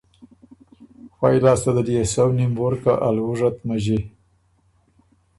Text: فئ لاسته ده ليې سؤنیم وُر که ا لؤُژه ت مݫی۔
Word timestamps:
فئ 1.17 1.35
لاسته 1.45 1.71
ده 1.75 1.81
ليې 1.87 2.03
سؤنیم 2.13 2.51
وُر 2.59 2.73
که 2.83 2.93
ا 3.07 3.09
لؤُژه 3.15 3.49
ت 3.55 3.57
مݫی۔ 3.67 3.99